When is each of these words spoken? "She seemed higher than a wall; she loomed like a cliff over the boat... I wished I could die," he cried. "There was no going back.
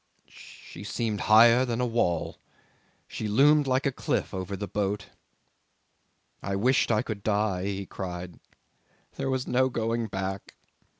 "She 0.25 0.83
seemed 0.83 1.19
higher 1.29 1.63
than 1.63 1.79
a 1.79 1.85
wall; 1.85 2.39
she 3.07 3.27
loomed 3.27 3.67
like 3.67 3.85
a 3.85 3.91
cliff 3.91 4.33
over 4.33 4.57
the 4.57 4.67
boat... 4.67 5.11
I 6.41 6.55
wished 6.55 6.89
I 6.89 7.03
could 7.03 7.21
die," 7.21 7.65
he 7.65 7.85
cried. 7.85 8.39
"There 9.17 9.29
was 9.29 9.45
no 9.45 9.69
going 9.69 10.07
back. 10.07 10.55